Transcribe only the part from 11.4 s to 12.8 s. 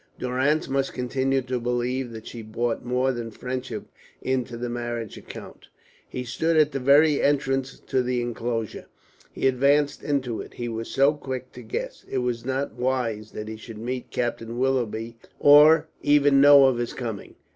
to guess, it was not